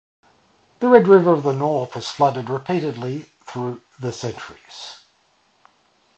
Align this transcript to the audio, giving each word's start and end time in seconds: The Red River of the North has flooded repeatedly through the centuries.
The 0.79 0.87
Red 0.87 1.07
River 1.07 1.31
of 1.33 1.43
the 1.43 1.53
North 1.53 1.93
has 1.93 2.09
flooded 2.09 2.49
repeatedly 2.49 3.27
through 3.45 3.83
the 3.99 4.11
centuries. 4.11 5.01